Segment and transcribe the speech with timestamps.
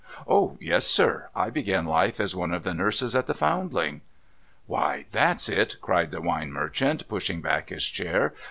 [0.37, 1.29] ''O yes, sir.
[1.35, 4.01] I began life as one of the nurses at the Foundling.''
[4.65, 8.33] Why, that's it!' cried the wine merchant, pushing back his chair.